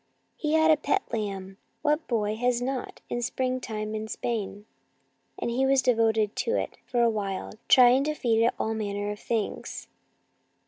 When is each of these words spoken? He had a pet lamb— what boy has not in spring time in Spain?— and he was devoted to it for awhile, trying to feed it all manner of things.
He 0.35 0.53
had 0.53 0.71
a 0.71 0.77
pet 0.77 1.03
lamb— 1.13 1.57
what 1.83 2.07
boy 2.07 2.35
has 2.37 2.59
not 2.59 3.01
in 3.07 3.21
spring 3.21 3.59
time 3.61 3.93
in 3.93 4.07
Spain?— 4.07 4.65
and 5.37 5.51
he 5.51 5.63
was 5.63 5.83
devoted 5.83 6.35
to 6.37 6.55
it 6.57 6.79
for 6.87 7.03
awhile, 7.03 7.51
trying 7.67 8.03
to 8.05 8.15
feed 8.15 8.43
it 8.43 8.55
all 8.57 8.73
manner 8.73 9.11
of 9.11 9.19
things. 9.19 9.87